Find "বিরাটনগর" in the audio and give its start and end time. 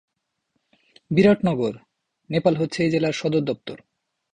1.11-1.73